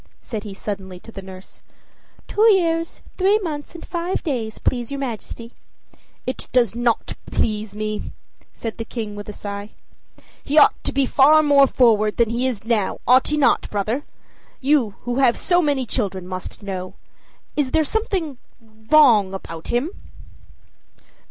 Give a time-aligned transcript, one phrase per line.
[0.19, 1.61] said he suddenly to the nurse.
[2.27, 5.53] "Two years, three months, and five days, please your Majesty."
[6.25, 8.11] "It does not please me,"
[8.51, 9.69] said the King, with a sigh.
[10.43, 14.03] "He ought to be far more forward than he is now ought he not, brother?
[14.59, 16.95] You, who have so many children, must know.
[17.55, 18.39] Is there not something
[18.89, 19.91] wrong about him?"